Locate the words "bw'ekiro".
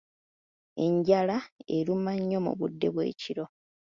2.93-3.45